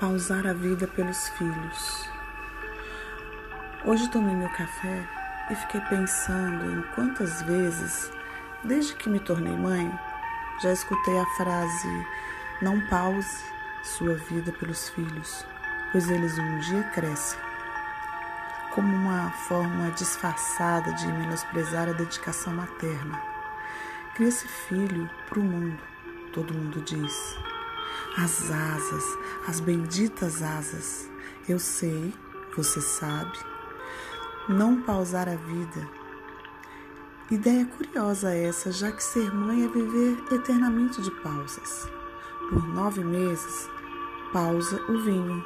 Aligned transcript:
pausar 0.00 0.46
a 0.46 0.52
vida 0.52 0.86
pelos 0.88 1.28
filhos. 1.30 2.08
Hoje 3.84 4.10
tomei 4.10 4.34
meu 4.34 4.48
café 4.50 5.08
e 5.50 5.54
fiquei 5.54 5.80
pensando 5.82 6.72
em 6.72 6.82
quantas 6.94 7.42
vezes, 7.42 8.10
desde 8.64 8.94
que 8.94 9.08
me 9.08 9.20
tornei 9.20 9.56
mãe, 9.56 9.92
já 10.62 10.72
escutei 10.72 11.18
a 11.18 11.26
frase: 11.36 12.06
não 12.62 12.80
pause 12.88 13.44
sua 13.82 14.14
vida 14.14 14.52
pelos 14.52 14.88
filhos, 14.90 15.46
pois 15.92 16.08
eles 16.08 16.38
um 16.38 16.58
dia 16.60 16.82
crescem. 16.94 17.38
Como 18.74 18.92
uma 18.92 19.30
forma 19.30 19.90
disfarçada 19.92 20.92
de 20.94 21.06
menosprezar 21.06 21.88
a 21.88 21.92
dedicação 21.92 22.54
materna. 22.54 23.22
Cria-se 24.16 24.48
filho 24.48 25.08
para 25.28 25.38
o 25.38 25.44
mundo, 25.44 25.80
todo 26.32 26.54
mundo 26.54 26.80
diz 26.80 27.38
as 28.16 28.50
asas, 28.50 29.18
as 29.48 29.60
benditas 29.60 30.42
asas. 30.42 31.10
Eu 31.48 31.58
sei, 31.58 32.14
você 32.56 32.80
sabe. 32.80 33.36
Não 34.48 34.82
pausar 34.82 35.28
a 35.28 35.36
vida. 35.36 35.88
Ideia 37.30 37.66
curiosa 37.66 38.34
essa, 38.34 38.70
já 38.70 38.92
que 38.92 39.02
ser 39.02 39.34
mãe 39.34 39.64
é 39.64 39.68
viver 39.68 40.22
eternamente 40.30 41.02
de 41.02 41.10
pausas. 41.10 41.88
Por 42.50 42.68
nove 42.68 43.02
meses, 43.02 43.68
pausa 44.32 44.80
o 44.88 44.98
vinho. 44.98 45.44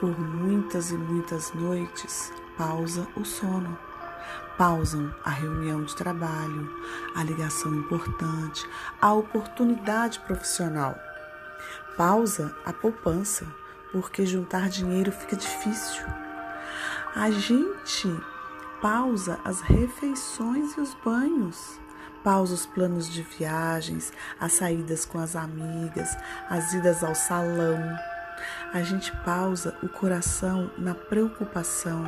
Por 0.00 0.18
muitas 0.18 0.90
e 0.90 0.96
muitas 0.96 1.52
noites, 1.52 2.32
pausa 2.56 3.06
o 3.14 3.24
sono. 3.24 3.78
Pausam 4.56 5.14
a 5.24 5.30
reunião 5.30 5.84
de 5.84 5.94
trabalho, 5.94 6.68
a 7.14 7.22
ligação 7.22 7.74
importante, 7.74 8.66
a 9.00 9.12
oportunidade 9.12 10.18
profissional 10.20 10.98
pausa 11.98 12.54
a 12.64 12.72
poupança, 12.72 13.44
porque 13.90 14.24
juntar 14.24 14.68
dinheiro 14.68 15.10
fica 15.10 15.34
difícil. 15.34 16.06
A 17.12 17.28
gente 17.28 18.08
pausa 18.80 19.40
as 19.44 19.60
refeições 19.60 20.76
e 20.76 20.80
os 20.80 20.94
banhos. 21.04 21.80
Pausa 22.22 22.54
os 22.54 22.66
planos 22.66 23.08
de 23.08 23.22
viagens, 23.22 24.12
as 24.40 24.52
saídas 24.52 25.04
com 25.04 25.18
as 25.18 25.34
amigas, 25.34 26.16
as 26.48 26.72
idas 26.72 27.02
ao 27.02 27.14
salão. 27.16 27.80
A 28.72 28.82
gente 28.82 29.10
pausa 29.24 29.76
o 29.82 29.88
coração 29.88 30.70
na 30.78 30.94
preocupação 30.94 32.04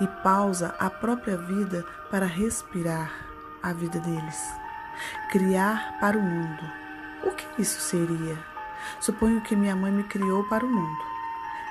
e 0.00 0.06
pausa 0.22 0.74
a 0.78 0.90
própria 0.90 1.36
vida 1.36 1.82
para 2.10 2.26
respirar 2.26 3.10
a 3.62 3.72
vida 3.72 3.98
deles. 4.00 4.42
Criar 5.30 5.98
para 5.98 6.18
o 6.18 6.22
mundo. 6.22 6.62
O 7.24 7.30
que 7.30 7.62
isso 7.62 7.80
seria? 7.80 8.53
Suponho 9.04 9.42
que 9.42 9.54
minha 9.54 9.76
mãe 9.76 9.92
me 9.92 10.02
criou 10.04 10.44
para 10.44 10.64
o 10.64 10.68
mundo, 10.70 11.04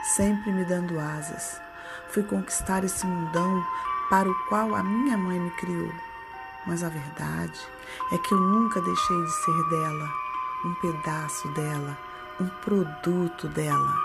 sempre 0.04 0.52
me 0.52 0.64
dando 0.66 1.00
asas. 1.00 1.60
Fui 2.10 2.22
conquistar 2.22 2.84
esse 2.84 3.08
mundão 3.08 3.66
para 4.08 4.30
o 4.30 4.36
qual 4.48 4.76
a 4.76 4.84
minha 4.84 5.18
mãe 5.18 5.40
me 5.40 5.50
criou. 5.50 5.92
Mas 6.68 6.84
a 6.84 6.90
verdade 6.90 7.60
é 8.12 8.18
que 8.20 8.36
eu 8.36 8.40
nunca 8.40 8.80
deixei 8.80 9.24
de 9.24 9.32
ser 9.32 9.70
dela, 9.72 10.10
um 10.64 10.76
pedaço 10.76 11.48
dela, 11.54 11.98
um 12.40 12.48
produto 12.64 13.48
dela. 13.48 13.96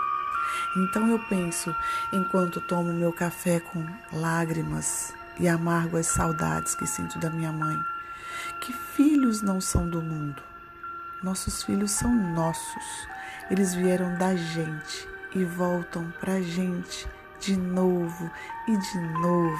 Então 0.77 1.07
eu 1.07 1.19
penso, 1.29 1.71
enquanto 2.11 2.59
tomo 2.61 2.91
meu 2.91 3.13
café 3.13 3.59
com 3.59 3.85
lágrimas 4.11 5.13
e 5.39 5.47
amargo 5.47 5.97
as 5.97 6.07
saudades 6.07 6.73
que 6.73 6.87
sinto 6.87 7.19
da 7.19 7.29
minha 7.29 7.51
mãe, 7.51 7.77
que 8.59 8.73
filhos 8.73 9.43
não 9.43 9.61
são 9.61 9.87
do 9.87 10.01
mundo 10.01 10.49
nossos 11.21 11.63
filhos 11.63 11.91
são 11.91 12.13
nossos. 12.33 13.07
Eles 13.49 13.73
vieram 13.73 14.15
da 14.15 14.35
gente 14.35 15.07
e 15.33 15.43
voltam 15.43 16.13
pra 16.19 16.39
gente 16.39 17.09
de 17.39 17.57
novo 17.57 18.29
e 18.67 18.77
de 18.77 18.99
novo. 19.19 19.59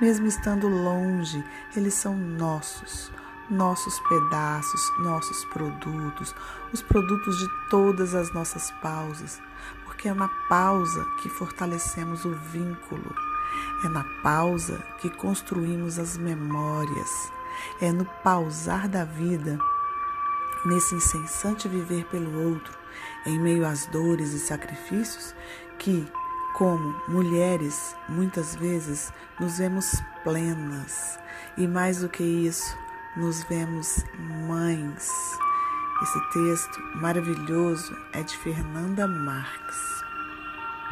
Mesmo 0.00 0.26
estando 0.26 0.68
longe, 0.68 1.42
eles 1.74 1.94
são 1.94 2.14
nossos, 2.14 3.10
nossos 3.48 3.98
pedaços, 4.00 4.80
nossos 4.98 5.44
produtos, 5.46 6.34
os 6.72 6.82
produtos 6.82 7.38
de 7.38 7.48
todas 7.70 8.14
as 8.14 8.32
nossas 8.34 8.70
pausas, 8.82 9.40
porque 9.84 10.08
é 10.08 10.14
na 10.14 10.28
pausa 10.48 11.02
que 11.22 11.30
fortalecemos 11.30 12.26
o 12.26 12.34
vínculo, 12.34 13.14
é 13.82 13.88
na 13.88 14.04
pausa 14.22 14.78
que 14.98 15.08
construímos 15.08 15.98
as 15.98 16.18
memórias, 16.18 17.32
é 17.80 17.90
no 17.90 18.04
pausar 18.22 18.88
da 18.88 19.04
vida 19.04 19.58
nesse 20.66 20.94
incessante 20.94 21.68
viver 21.68 22.04
pelo 22.06 22.50
outro, 22.50 22.76
em 23.24 23.38
meio 23.38 23.64
às 23.66 23.86
dores 23.86 24.32
e 24.32 24.38
sacrifícios, 24.38 25.34
que, 25.78 26.06
como 26.54 27.00
mulheres, 27.08 27.94
muitas 28.08 28.54
vezes 28.56 29.12
nos 29.38 29.58
vemos 29.58 30.02
plenas 30.24 31.18
e, 31.56 31.66
mais 31.66 32.00
do 32.00 32.08
que 32.08 32.22
isso, 32.22 32.76
nos 33.16 33.44
vemos 33.44 34.04
mães. 34.46 35.10
Esse 36.02 36.20
texto 36.32 36.78
maravilhoso 36.96 37.96
é 38.12 38.22
de 38.22 38.36
Fernanda 38.36 39.06
Marques. 39.06 39.95